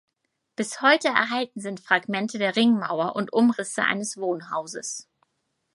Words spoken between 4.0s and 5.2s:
Wohnhauses.